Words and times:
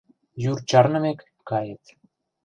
Йӱр 0.43 0.59
чарнымек, 0.69 1.19
кает... 1.49 1.83